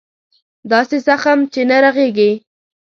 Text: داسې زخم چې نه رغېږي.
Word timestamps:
داسې 0.71 0.97
زخم 1.07 1.39
چې 1.53 1.61
نه 1.69 1.77
رغېږي. 1.83 2.31